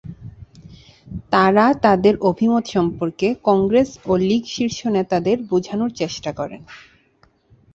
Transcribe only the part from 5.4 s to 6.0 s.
বোঝানোর